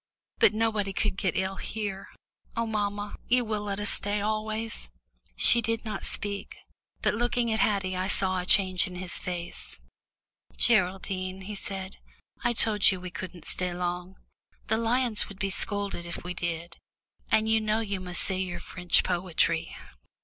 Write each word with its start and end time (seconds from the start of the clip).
But 0.39 0.55
nobody 0.55 0.93
could 0.93 1.15
get 1.15 1.37
ill 1.37 1.57
here. 1.57 2.07
Oh, 2.57 2.65
mamma, 2.65 3.17
you 3.27 3.45
will 3.45 3.61
let 3.61 3.79
us 3.79 3.91
stay 3.91 4.19
always." 4.19 4.89
She 5.35 5.61
did 5.61 5.85
not 5.85 6.07
speak, 6.07 6.57
but 7.03 7.13
looking 7.13 7.51
at 7.53 7.59
Haddie 7.59 7.95
I 7.95 8.07
saw 8.07 8.39
a 8.39 8.45
change 8.47 8.87
in 8.87 8.95
his 8.95 9.19
face. 9.19 9.79
"Geraldine," 10.57 11.41
he 11.41 11.53
said, 11.53 11.97
"I 12.43 12.51
told 12.53 12.89
you 12.89 12.99
we 12.99 13.11
couldn't 13.11 13.45
stay 13.45 13.75
long. 13.75 14.17
The 14.69 14.77
lions 14.79 15.29
would 15.29 15.37
be 15.37 15.51
scolded 15.51 16.07
if 16.07 16.23
we 16.23 16.33
did, 16.33 16.77
and 17.29 17.47
you 17.47 17.61
know 17.61 17.81
you 17.81 17.99
must 17.99 18.23
say 18.23 18.39
your 18.39 18.59
French 18.59 19.03
poetry." 19.03 19.77